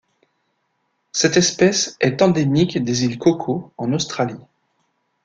Cette 1.11 1.37
espèce 1.37 1.95
est 1.99 2.23
endémique 2.23 2.83
des 2.83 3.05
îles 3.05 3.19
Cocos 3.19 3.71
en 3.77 3.93
Australie. 3.93 4.41